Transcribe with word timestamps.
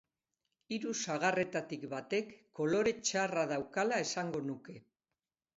Hiru 0.77 0.93
sagarretatik 1.07 1.85
batek 1.93 2.33
kolore 2.61 2.97
txarra 3.05 3.47
daukala 3.55 4.01
esango 4.07 4.43
nuke. 4.51 4.79